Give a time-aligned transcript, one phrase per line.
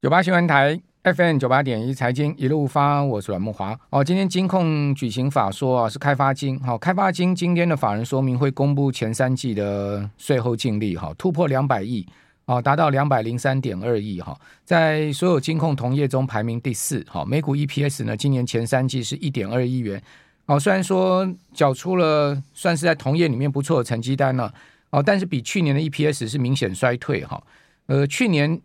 [0.00, 3.76] 九八新闻台 FM 九八点一财经一路发，我是阮慕华。
[3.90, 6.56] 哦，今天金控举行法说啊，是开发金。
[6.60, 12.06] 好、哦，开发金今天的法人说明会公布前三季的税后净利，哈、哦，突破两百亿，
[12.44, 17.04] 哦，达到两百零三点二亿，哈、哦，在所有金控同业中排名第四。
[17.08, 20.00] 好、哦，每股 EPS 呢，今年前三季是一点二亿元。
[20.46, 24.54] 哦，虽然说缴出了算是在同业里面不错的成绩单了，
[24.90, 27.42] 哦，但是比去年的 EPS 是明显衰退，哈、哦，
[27.86, 28.60] 呃，去年。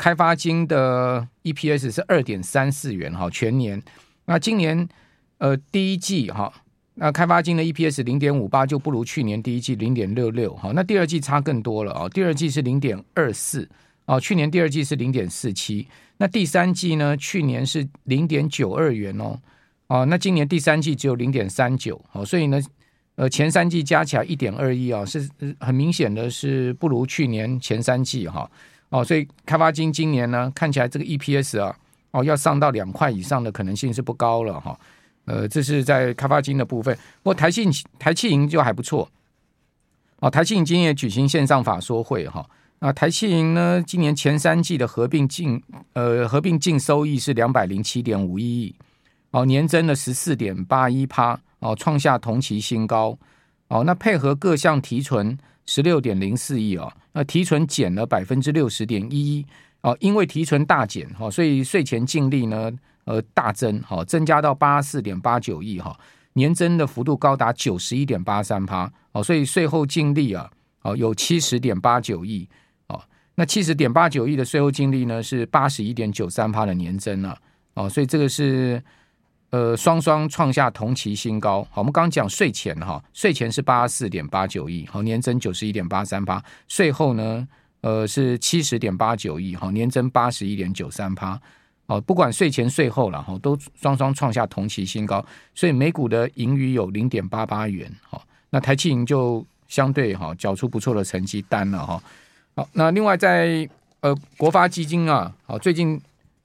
[0.00, 3.80] 开发金的 EPS 是二点三四元哈，全年。
[4.24, 4.88] 那今年
[5.36, 6.50] 呃第一季哈，
[6.94, 10.72] 那开发金的 EPS 零点五八就不如去年第一季零点六六哈。
[10.74, 13.68] 那第二季差更多了啊，第二季是零点二四
[14.06, 15.86] 啊，去年第二季是零点四七。
[16.16, 19.38] 那第三季呢，去年是零点九二元哦，
[19.88, 22.58] 哦，那今年第三季只有零点三九，好，所以呢，
[23.16, 25.28] 呃，前三季加起来一点二亿啊，是
[25.58, 28.50] 很明显的是不如去年前三季哈。
[28.90, 31.74] 哦所以开发金今年呢，看起来这个 EPS 啊，
[32.10, 34.78] 哦，要上到两块以上的可能性是不高了哈。
[35.26, 36.92] 呃，这是在开发金的部分。
[37.22, 39.08] 不过台信台企银就还不错。
[40.18, 42.44] 哦，台企银今年也举行线上法说会哈。
[42.80, 48.74] 啊，台企银呢，今年前三季的合并净呃合并净收益是两百零七点五一亿，
[49.30, 53.16] 哦，年增了十四点八一趴，哦，创下同期新高。
[53.68, 55.38] 哦，那配合各项提存。
[55.72, 59.46] 十六点零四亿啊，那提存减了百分之六十点一一
[59.82, 62.72] 哦，因为提存大减哈，所以税前净利呢
[63.04, 65.96] 呃大增哈，增加到八十四点八九亿哈，
[66.32, 70.50] 年增的幅度高达九十一点八三趴哦，所以税后净利啊
[70.82, 72.48] 哦有七十点八九亿
[72.88, 73.00] 哦，
[73.36, 77.38] 那七十点八九亿的税后净利呢是八十一点九三趴的年增啊
[77.74, 78.82] 哦，所以这个是。
[79.50, 81.66] 呃，双双创下同期新高。
[81.72, 86.40] 好，我们刚刚讲税前哈，税前是八十四点八九亿，好，年增九十一点八三八。
[86.68, 87.48] 税后呢，
[87.80, 91.40] 呃，是七十点八九亿，好，年增八十一点九三趴。
[91.88, 95.24] 好，不管税前税后了哈，都双双创下同期新高。
[95.52, 97.90] 所以每股的盈余有零点八八元。
[98.08, 102.00] 好，那台企盈就相对哈，缴出不错的成绩单了哈。
[102.54, 106.00] 好，那另外在呃国发基金啊，好，最近。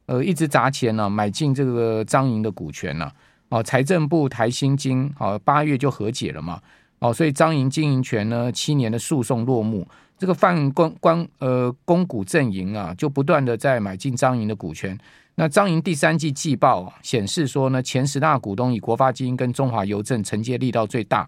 [0.07, 3.13] 呃，一直砸钱呢、啊，买进这个彰银的股权呢、啊。
[3.49, 6.59] 哦，财政部台新金，哦，八月就和解了嘛。
[6.99, 9.87] 哦，所以彰银经营权呢，七年的诉讼落幕。
[10.17, 14.97] 这个泛公关呃公股阵营啊，就不断的在买进彰银的股权。
[15.35, 21.27] 那彰银第三季季报显示说呢，前十大股东以国发基金跟中华邮政承接力道最大。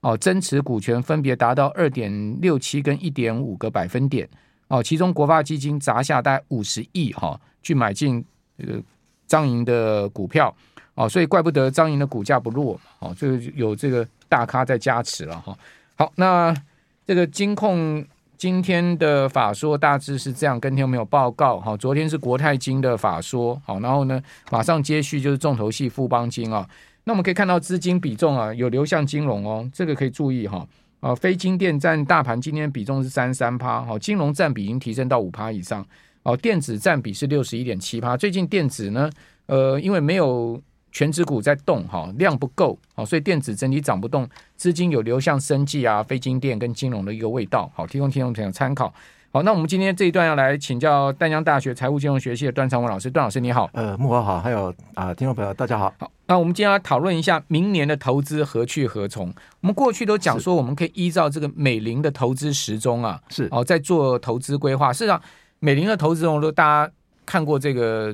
[0.00, 4.28] 哦，增持股权分别达到二点六七跟一点五个百分点。
[4.72, 7.38] 哦，其中国发基金砸下大概五十亿哈。
[7.64, 8.24] 去买进
[8.58, 8.82] 这个
[9.28, 10.52] 彰银的股票
[10.94, 15.56] 哦，所以怪不得彰银的股价不弱哦，就有这个大咖在加持了哈。
[15.94, 16.52] 好，那
[17.06, 18.04] 这个金控
[18.36, 21.76] 今天的法说大致是这样，跟听众朋友报告哈。
[21.76, 26.68] 昨天是国泰金的法说，好，然后呢马上接续就是重头戏富邦金啊。
[27.04, 30.66] 那我们可以看到资金比重啊有流向金融哦，这个可以注意哈。
[31.02, 35.84] 啊，非金电占大盘今天比重是三十三趴，好，金融占比已经提升到五趴以上。
[36.22, 38.16] 哦，电子占比是六十一点七趴。
[38.16, 39.10] 最近电子呢，
[39.46, 48.94] 呃，因为没有全值股在动，哈，量不够，好，所以电子整体涨不动，资金有流向生技啊、非金电跟金融的一个味道，好，提供听众朋友参考。
[49.32, 53.68] 好，那我们今天这一段要来请教淡江大学财务金融学系的段长文老师，段老师你好。
[53.72, 55.92] 呃，木华好，还有啊、呃，听众朋友大家好。
[55.98, 59.28] 好，那我们今天要讨论一下明年的投资何去何从。
[59.60, 64.92] 我们过去都讲说，我们可以依照这个美林的投资时钟啊，是哦，在做投资规划。
[64.92, 65.20] 事实上。
[65.64, 66.92] 美林的投资中，如果大家
[67.24, 68.12] 看过这个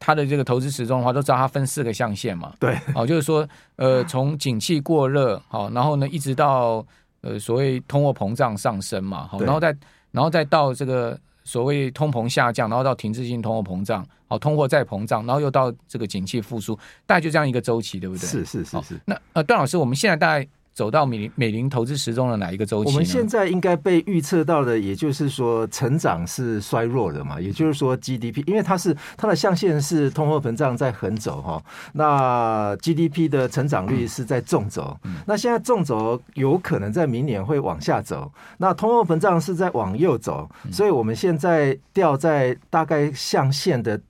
[0.00, 2.52] 他的这个投资时钟的话，都知道它分四个象限嘛。
[2.58, 6.84] 对，哦，就是说，呃，从景气过热，好，然后呢，一直到
[7.20, 9.68] 呃所谓通货膨胀上升嘛，好，然后再
[10.10, 11.16] 然后再到这个
[11.48, 18.28] 所谓通膨下降，然后到停滞性通货膨胀，好，通货再膨胀，然后又到这个景气复苏，大概就这样一个周期，对不对？
[18.28, 19.00] 是是是是。
[19.06, 20.46] 那呃，段老师，我们现在大概。
[20.78, 22.90] 走到美美林投资时钟的哪一个周期？
[22.92, 27.40] 我们现在应该被预测到的，也就是说，成长是衰弱的嘛？
[27.40, 31.60] 也就是说，GDP，因为它是它的象限是通货膨胀在横走哈，
[31.94, 34.96] 那 GDP 的成长率是在纵轴。
[35.26, 44.00] 那现在纵轴有可能在明年会往下走，那通货膨胀是在往右走，所以我们现在掉在大概象限的。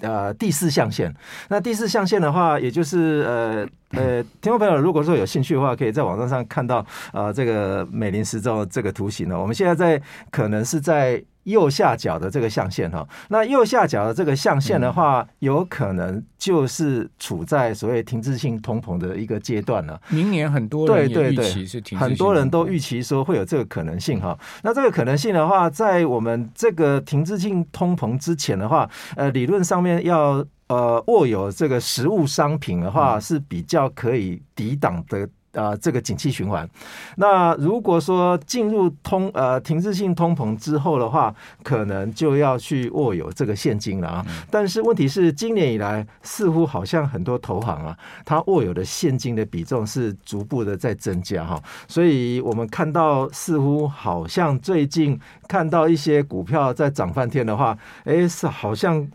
[0.00, 1.14] 呃，第四象限。
[1.48, 9.40] 那第四象限的话，也就是呃呃，听众朋友如果说有兴趣的话，可以在网站上看到呃这个美林时钟这个图形呢。
[9.40, 20.00] 我们现在在可能是在右下角的这个象限哈，那右下角的这个象限的话，嗯、有可能就是处在所谓停滞性通膨的一个阶段了。
[20.08, 24.36] 明年很多人对预期是停滞性通膨，很多人都预期说会有这个可能性哈。
[24.62, 35.28] 那这个可能性的话，在我们这个停滞性通膨之前的话，呃，理论上面要呃握有这个实物商品的话，是比较可以抵挡的。
[35.56, 36.68] 啊、呃，这个景气循环，
[37.16, 44.26] 那如果说进入通呃停滞性通膨之后的话，可能就要去握有这个现金了啊。
[44.50, 51.60] 但是问题是，今年以来似乎好像很多投行啊，它握有的现金的比重是逐步的在增加哈。
[51.88, 55.18] 所以我们看到似乎好像最近
[55.48, 59.06] 看到一些股票在涨翻天的话，哎，是好像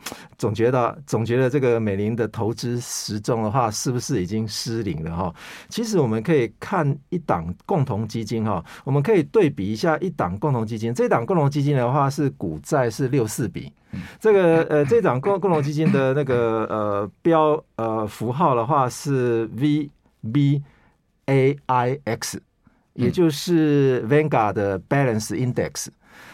[0.42, 5.36] 总觉得总觉得这个美林的投资时钟的话，是不是已经失灵了哈？
[5.68, 6.22] 其实我们。
[6.22, 10.94] 可以看一档共同基金哈，我们可以对比一下一档共同基金。
[10.94, 13.74] 这档共同基金的话是股债是六四比，
[14.20, 19.50] 这个呃这档共共同基金的那个呃标呃符号的话是
[21.26, 22.40] VBAIX，
[22.94, 25.88] 也就是 Vanguard 的 Balance Index。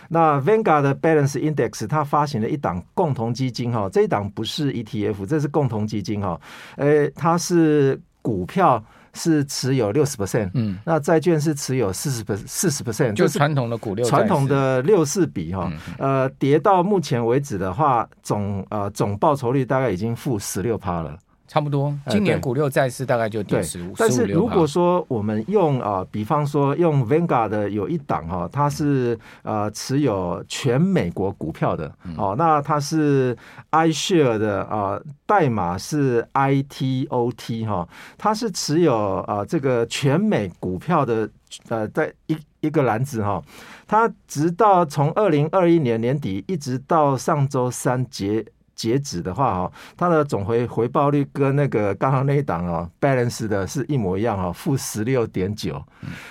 [0.10, 6.40] 那 Vanguard 的 Balance Index 它发行了一档共同基金哈，这一档不是 ETF，这是共同基金哈，
[6.76, 8.84] 呃它是股票。
[9.14, 21.18] 是持有六十 percent，嗯，那债券是持有四十 percent，四十 percent，就传统的股六传统的六四比哈，呃，跌到目前为止的话，总呃总报酬率大概已经负十六趴了。
[21.48, 23.94] 差不多，今年股六债四大概就跌十五。
[23.98, 33.36] 但是如果说我们用啊，比方说用 Vanguard 的有一档哈，它是呃持有全美国股票的哦，那它是
[33.72, 41.30] iShare 的啊，代码是 ITOT 哈，它是持有啊这个全美股票的
[41.70, 43.42] 呃在一一个篮子哈，
[43.88, 48.46] 它直到从二零二一年年底一直到上周三结。
[48.78, 55.84] 截止的话哈，它的总回回报率跟那个刚刚那一档哦，balance 的是一模一样哈，负十六点九。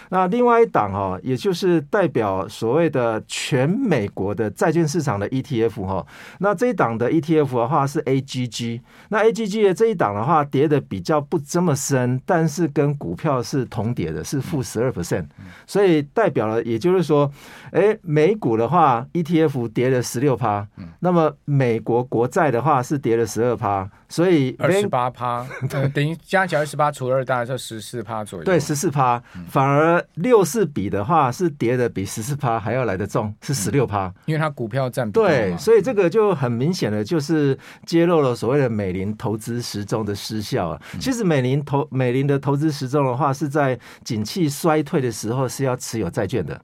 [0.08, 6.06] 那另外一档哈，也就是代表所谓的全美国的债券市场的 ETF 哈，
[6.38, 14.86] 那这一档的 ETF 的话是 AGG，那 AGG 的这一档的话跌的比较不这么深，但是跟股票是同跌的，是负十二。
[14.96, 15.26] percent，
[15.66, 17.30] 所以代表了，也就是说，
[17.70, 20.66] 哎，美股的话 ETF 跌了十六趴，
[21.00, 25.46] 那么美国国债的话是跌了十二趴，所以二十八趴，
[25.94, 28.44] 等于加起来二十八除二，大概就十四趴左右。
[28.44, 35.12] 对，十四趴，反而六四比的话是跌的比十四趴还要来得重，是十六趴，因为它股票占比。
[35.12, 40.82] 对，所以这个就很明显的就是揭露了所谓的美林投资时钟的失效啊。
[41.00, 46.60] 其实美林投美林的投资时钟的话，是在景气衰退的时候是要持有债券的。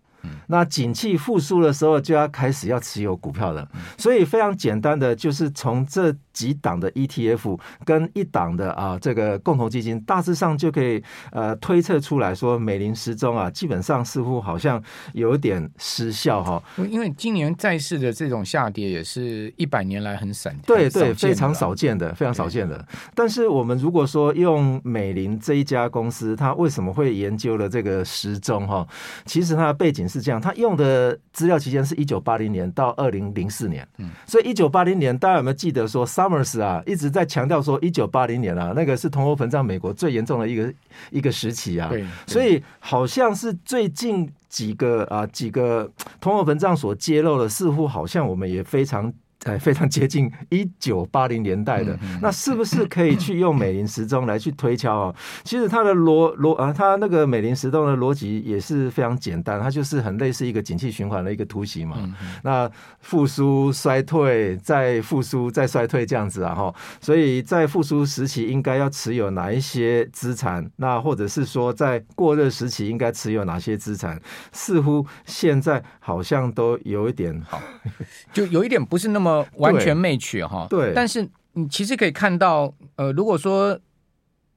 [0.47, 3.67] 那景气复苏的时候，就要开始要持有股票了。
[3.97, 14.83] 所以非常简单的，就是从这几档的 ETF 跟一档的啊这个共同基金，大致上就可以呃推测出来说，美林时钟啊，基本上似乎好像
[15.15, 16.63] 有点失效哈。
[16.91, 22.87] 因为今年债市的这种下跌，也是一百年来很闪，对对，非常少见的，非常少见的。
[23.15, 28.87] 但是我们如果说用美林这一家公司，它为什么会研究了这个时钟哈？
[29.25, 30.03] 其实它的背景。
[30.13, 40.75] 是这样，他用的资料期间是一九八零年到二零零四年，嗯，所以一九八零年大家有没有记得说，Summers 啊一直在强调说，一九八零年啊那个是通货膨胀美国最严重的一个
[41.11, 49.13] 一个时期啊，对，所以好像是最近几个啊几个通货膨胀所揭露的，似乎好像我们也非常。
[49.45, 55.15] 哎，非常接近一九八零年代的，那是不是可以去用美林时钟来去推敲啊？
[55.43, 61.99] 其实它的逻逻啊，它那个美林时钟的逻辑也是非常简单，它就是很类似一个景气循环的一个图形嘛。
[62.45, 66.75] 那复苏、衰退、再复苏、再衰退这样子啊，哈。
[67.01, 70.71] 所以在复苏时期应该要持有哪一些资产？
[70.77, 74.21] 那或者是说在过热时期应该持有哪些资产？
[74.53, 77.61] 似乎现在好像都有一点好，
[78.33, 79.47] 就有一点不是那么。
[79.57, 83.79] 完全 match 哈，对，但是你其实可以看到，呃，如果说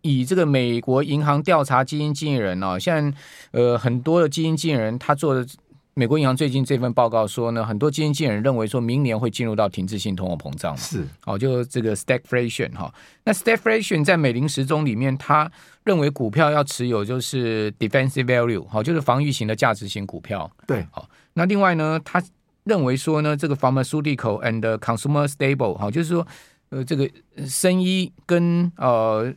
[0.02, 3.18] 以这个美国银行调查基金经理人哦，现在
[3.52, 5.46] 呃很多的基金经理人他做的
[5.94, 11.08] 美国银行最近这份报告说呢，很多基金经理人认为说明年会进入到停滞性通货膨胀，是。
[11.26, 15.52] 哦，就这个 stagflation 哈，那 stagflation 在美林时钟里面，他
[15.84, 22.22] 认为股票要持有就是 defensive value，好，就是防御型的价值型股票，对，好，那另外呢，他。
[22.66, 26.28] 认为说呢，这个 pharmaceutical and consumer stable 哈，就是说，
[26.70, 27.10] 呃，这个
[27.48, 29.34] 生医跟呃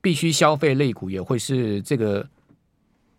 [0.00, 2.26] 必须消费类股也会是这个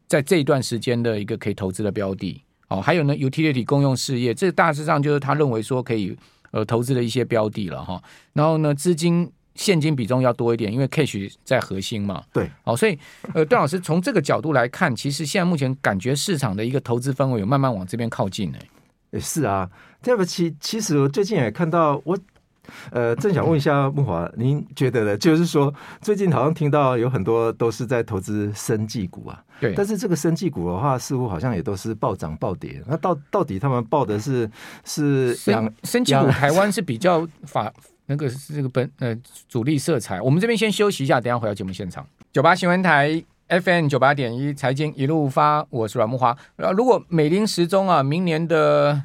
[0.08, 2.41] 在这一段时间的一个可以投资的标的。
[2.70, 6.15] 哦，还有呢，utility 公用事业，这大致上就是他认为说可以
[6.51, 8.00] 呃投资的一些标的了哈。
[8.34, 12.24] 然后呢，资金现金比重要多一点，因为 cash 在核心嘛。
[12.32, 12.96] 对，好，所以
[13.34, 18.60] 呃，段老师从这个角度来看，其实现在目前感觉市场的一个投资氛围有慢慢往这边靠近呢。
[19.12, 19.70] 也是啊，
[20.01, 22.18] 这个其，其实我最近也看到我。
[22.92, 25.18] 呃，正想问一下木华，您觉得呢？
[25.18, 29.44] 就是说，最近好像听到有很多都是在投资生技股啊。
[29.60, 29.74] 对。
[29.74, 32.80] 但是这个生技股的话，似乎好像也都是暴涨暴跌。
[32.86, 34.48] 那到到底他们报的是
[34.86, 36.28] 是生生技股？
[36.28, 37.74] 台湾是比较法
[38.06, 40.22] 那个是这个本呃主力色彩。
[40.22, 42.06] 我们这边先休息一下，等一下回到节目现场。
[42.32, 46.38] 九八新闻台 FM 九八点一财经一路发，我是阮慕华。
[46.58, 49.03] 呃，如果美林时钟啊，明年的。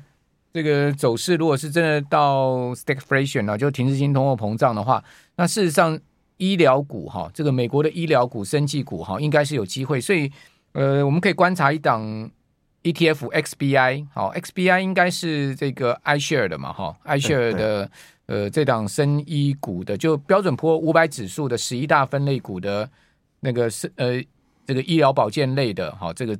[0.52, 5.02] 这个走势，如果是真的到 stagflation 呢，就停滞性通货膨胀的话，
[5.34, 5.98] 那事实上
[6.36, 10.00] 医疗股哈，这个美国的医疗股、生技股哈，应该是有机会。
[10.00, 10.30] 所以，
[10.70, 12.30] 呃，我们可以观察一档
[12.84, 17.90] ETF XBI，好，XBI 应该是这个 iShare 的嘛，哈，iShare 的
[18.26, 22.88] 呃这档生医股的，就标准普五百指数的十一大分类股的
[23.40, 24.22] 那个是呃
[24.66, 26.38] 这个医疗保健类的，哈，这个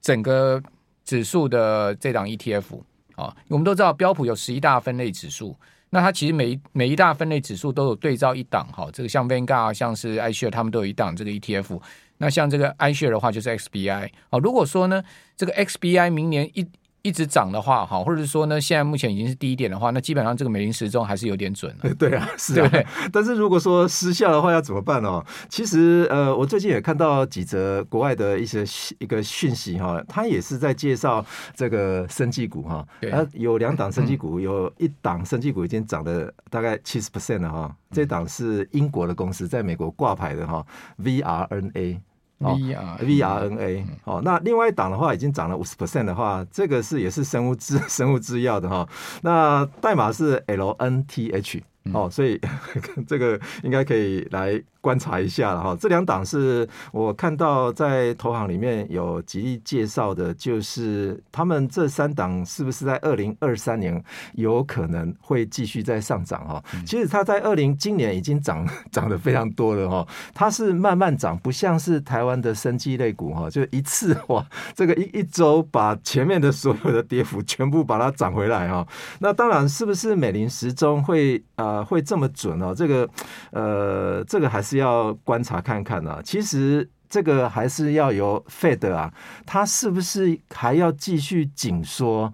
[0.00, 0.62] 整个
[1.04, 2.80] 指数的这档 ETF。
[3.14, 5.56] 啊，我们都知道标普有十一大分类指数，
[5.90, 11.80] 那它其实每一每一大分类指数都有对照一档哈，这个像 Vanguard 像是 iShare，他们都有一档这个 ETF。
[12.18, 14.08] 那像这个 iShare 的话，就是 XBI。
[14.30, 15.02] 好，如果说呢，
[15.36, 16.64] 这个 XBI 明年一
[17.08, 21.92] 一直涨的话，哈，或者是说呢，现在目前已经是低点的话，那基本上这个美林时钟还是有点准了。
[21.98, 22.70] 对啊，是啊。
[23.10, 25.24] 但是如果说失效的话，要怎么办哦？
[25.48, 28.62] 其实呃，我最近也看到几则国外的一些
[28.98, 31.24] 一个讯息哈，他也是在介绍
[31.54, 32.86] 这个生技股哈。
[33.00, 33.10] 对。
[33.32, 37.74] 有两档生技股，有一档生技股已经涨了大概 七十 percent 了哈。
[37.90, 40.64] 这档是英国的公司，在美国挂牌的哈
[41.02, 42.00] ，VRNA。
[42.38, 48.88] V R V R N A，哦，那另外一档的话已经涨了五十 percent 的话，这个是也是生物制 生物制药的哈，
[49.22, 52.40] 那代码是 L N T H，哦，所以
[53.06, 54.62] 这个应该可以来。
[54.88, 64.02] 观察一下了哈，这两档是我看到在投行里面有极力介绍的，就是他们这三档是不是在二零二三年
[64.32, 66.64] 有可能会继续在上涨哈？
[66.86, 74.42] 其实它在二零今年已经涨 涨得非常多了哈，它是慢慢涨，不像是台湾的生机类股哈，就一次哇，
[74.74, 78.88] 这个一一周把前面的所有的跌幅全部把它涨回来哈。
[79.18, 82.74] 那当然是不是美林时钟会呃会这么准哦？
[82.74, 83.06] 这个
[83.50, 84.77] 呃这个还是。
[84.78, 89.12] 要观察看看呢、啊，其实这个还是要由 Fed 啊，
[89.46, 92.32] 它是不是还要继续紧缩，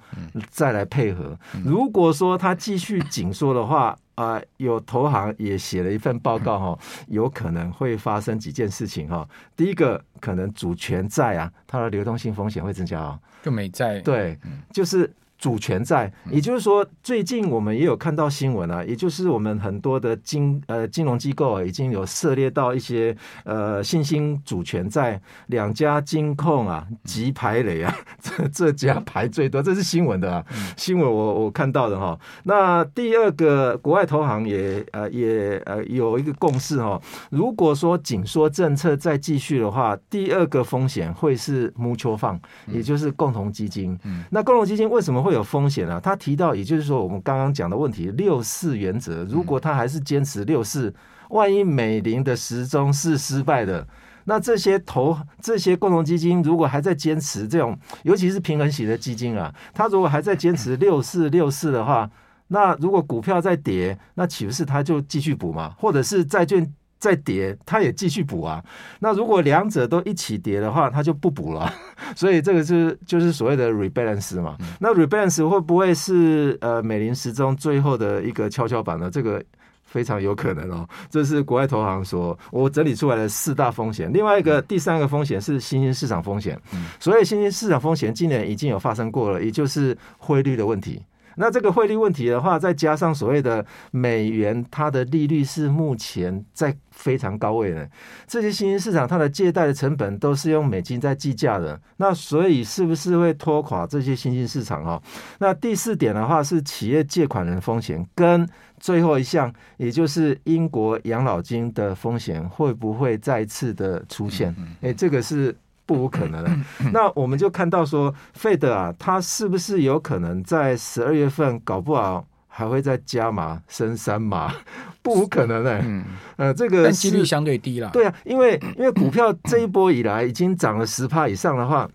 [0.48, 1.38] 再来配合。
[1.64, 9.28] 如果说它继续紧缩的话， 啊、呃，有投行也写了一份报告哈，有可能会发生几件事情哈。
[9.56, 14.38] 第一个，可能主权债啊，它的流动性风险会增加哦，就美债，对，
[14.72, 15.12] 就是。
[15.38, 23.14] 主权债，也就是说，最近我们也有看到新闻啊，也就是我们很多的金呃金融机构啊，已经有涉猎到一些
[23.44, 30.44] 呃新兴主权债，两家金控啊，急排雷啊， 这这家排最多，这是新闻的啊，
[30.76, 32.18] 新闻我我看到的哈。
[32.44, 37.00] 那第二个，国外投行也呃也呃有一个共识哈，
[37.30, 43.98] 如果说紧缩政策再继续的话，第二个风险会是 mutual fund，也就是共同基金。
[44.30, 45.34] 那共同基金为什么会？
[45.34, 45.98] 有风险啊！
[45.98, 50.94] 他提到，也就是说，我们刚刚讲的问题，六四原则，如果他还是坚持六四，
[51.30, 53.84] 万一美林的时钟是失败的，
[54.26, 62.08] 那这些投这些共同基金如果还在坚持这种，尤其是平衡型的基金啊，他如果还在坚持六四六四的话，
[62.46, 65.74] 那如果股票在跌，那岂不是他就继续补嘛？
[65.76, 66.72] 或者是债券？
[67.04, 68.64] 再跌，它也继续补啊。
[68.98, 71.70] 那如果两者都一起跌的话，它就不补了。
[72.16, 74.56] 所以这个是就是所谓的 rebalance 嘛。
[74.80, 79.10] 那 rebalance 会不会是呃美林时钟最后的一个跷跷板呢？
[79.10, 79.44] 这个
[79.84, 80.88] 非常有可能哦。
[81.10, 84.10] 这是国外投行说我整理出来的四大风险。
[84.10, 86.58] 另外一个第三个风险是新兴市场风险。
[86.98, 91.02] 所以新兴市场风险今年已经有发生过了，也就是汇率的问题。
[91.36, 97.88] 那这个汇率问题的话，再加上所谓的美元，它的利率是目前在非常高位的，
[98.26, 105.02] 这些新兴市场它的借贷的成本都是用美金在计价的，那所以是不是会拖垮这些新兴市场啊？
[105.38, 108.48] 那第四点的话是企业借款人风险，跟
[108.78, 114.54] 最后一项，也就是英国养老金的风险会不会再次的出现？
[114.80, 115.54] 诶，这个是。
[115.86, 116.50] 不无可能的。
[116.92, 124.54] 那我们就看到说，Fed 啊，它是不是有可能在十二月份搞不好还会再加码升三码？
[125.02, 125.78] 不无可能的。
[125.84, 126.04] 嗯，
[126.36, 127.90] 呃，这个几率相对低了。
[127.90, 131.86] 对啊，因为因为股票这一波以来已经涨了十趴以上的话，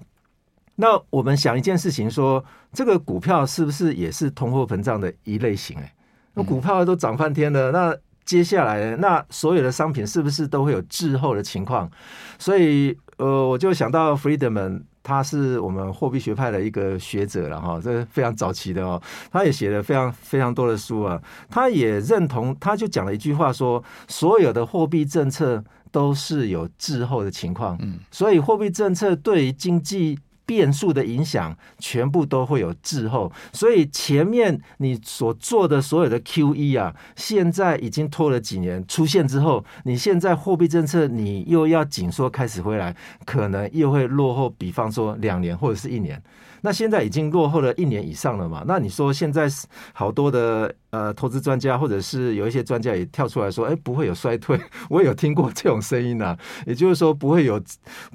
[0.76, 5.76] 那我们想一件事情说，说这个股票是不是也是通货膨胀的一类型？
[5.80, 5.92] 哎，
[6.36, 11.90] 那股票都涨翻天了，那接下来那所有的商品是不是都会有滞后的情况？
[12.38, 14.82] 所以，呃，我就想到 Friedman。
[15.02, 30.20] 他是我们货币学派的一个学者了哈，这非常早期的哦，他也写了非常非常多的书啊，他也认同，他就讲了一句话说，所有的货币政策都是有滞后的情况，嗯，所以货币政策对于经济。
[30.50, 46.20] 变数的影响全部都会有滞后，所以前面你所做的所有的 QE 啊，现在已经拖了几年出现之后，你现在货币政策你又要紧缩开始回来，可能又会落后，比方说两年或者是一年。
[46.62, 48.64] 那现在已经落后了一年以上了嘛？
[48.68, 49.48] 那你说现在
[49.94, 54.60] 好多的呃投资专家或者是有一些专家也跳出来说，哎，不会有衰退。
[54.90, 57.62] 我也有听过这种声音啊，也就是说不会有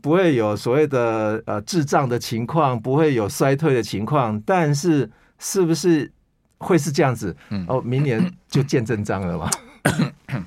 [0.02, 4.40] 不会有所谓的呃滞胀的情况，不会有衰退的情况。
[4.42, 6.10] 但是是不是
[6.58, 7.36] 会是这样子？
[7.68, 9.50] 哦，明年就见真章了嘛？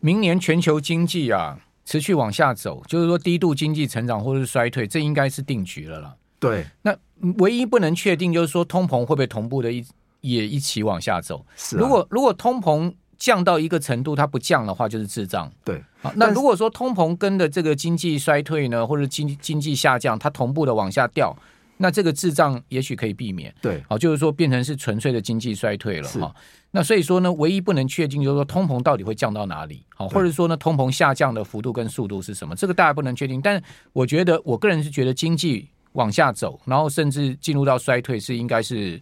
[0.00, 6.14] 明年全球经济啊持续往下走，就是说低度经济成长或者是衰退，这应该是定局了啦。
[6.38, 6.96] 对，那
[7.38, 9.84] 唯一不能确定就是说通膨会不会同步的一
[10.20, 11.44] 也一起往下走。
[11.56, 15.50] 是、啊，如果如果通膨降到一个程度，它不降的话，就是滞胀。
[15.64, 21.34] 对，好，那如果说通膨跟的这个经济衰退呢，或者经经济下降，它同步的往下掉，
[21.78, 23.54] 那这个滞胀也许可以避免。
[23.62, 26.34] 对，好，就是说变成是纯粹的经济衰退了哈。
[26.72, 33.40] 那所以说呢，唯一不能确定就是说通膨到底会降到哪里，好，或者说呢，通膨下降的幅度跟速度是什么，这个大家不能确定。
[33.40, 33.62] 但
[33.92, 35.70] 我觉得，我个人是觉得经济。
[35.94, 39.00] 往下走，然后甚至进入到衰退，是应该是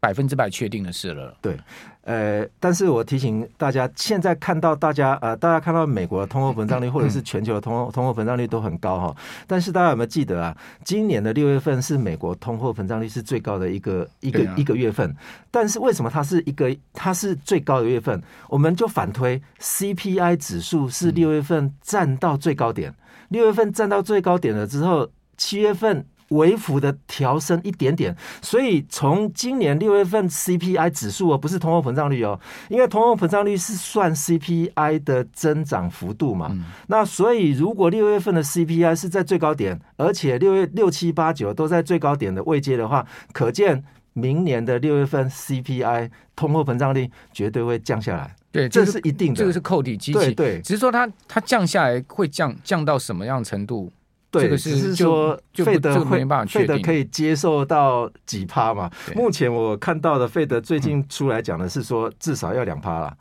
[0.00, 1.34] 百分之百确定的事了。
[1.40, 1.58] 对，
[2.02, 10.54] 呃，但是我提醒大家，现在看到大家呃，大家看到美国的通货膨胀率或者是全球的通货通货膨胀率都很高哈，但是大家有没有记得啊？
[10.84, 15.16] 今年的六月份是美国通货膨胀率是最高的一个一个、啊、一个月份，
[15.50, 18.22] 但是为什么它是一个它是最高的月份？
[18.50, 22.94] 我们就反推 CPI 指数是六月份站到最高点，
[23.30, 25.08] 六月份站到最高点了之后，
[25.38, 26.04] 七月份。
[26.28, 32.38] 微幅的调升一点点，所以从今年六月份 CPI 指数哦，不是通货膨胀率哦，
[32.68, 36.48] 因为通货膨胀率是算 CPI 的增长幅度嘛。
[36.50, 48.34] 嗯、那所以如果六月份的 CPI 是在最高点，而且六月六七八九都在最高点的位阶的话，可见明年的六月份 CPI 通货膨胀率绝对会降下来。
[48.50, 50.18] 对，这是一定的，这个是扣底机器。
[50.18, 53.92] 对对，只是说它它降下来会降降到什么样程度？
[54.40, 58.90] 对，只是说费德会，费德可以接受到几趴嘛？
[59.14, 63.14] 目前我看到的费德最近出来讲的是说，至少要两趴啦。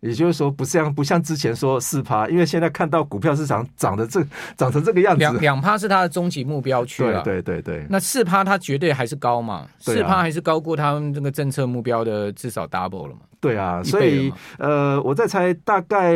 [0.00, 4.24] 也就是说，不像不像之前说四趴，因为现在看到股票市场涨的这
[4.56, 7.20] 涨成这个样子，两两趴是它的终极目标区了。
[7.22, 9.66] 对对对，那四趴它绝对还是高嘛？
[9.80, 13.22] 四趴还是高过他们这个政策目标的至少 double 了嘛？
[13.40, 16.12] 对啊，所以呃，我在猜大概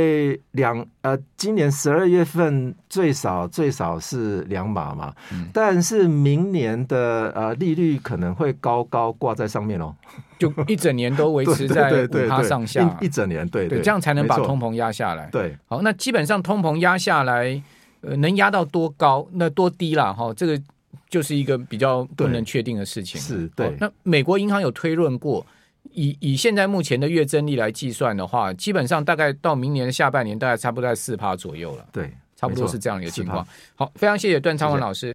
[0.50, 9.94] 两呃，今年十二月份最少最少是两码嘛，嗯、但是明年的呃利率可能会高高挂在上面哦，
[10.36, 15.28] 就一整年都维持 在五趴上下，一整年对对，对，这样才能把通膨压下来。
[15.30, 17.62] 对，好，那基本上通膨压下来，
[18.00, 20.12] 呃，能压到多高，那多低啦？
[20.12, 20.60] 哈，这个
[21.08, 23.20] 就是一个比较不能确定的事情。
[23.20, 25.46] 是对，那美国银行有推论过。
[25.94, 31.86] 以以现在目前的月增率来计算的话，基本上大概到明年的下半年，大概差不多在四趴左右了。
[31.92, 33.46] 对，差不多是这样的一个情况。
[33.74, 35.00] 好，非常谢谢段昌文老师。
[35.00, 35.10] 谢谢。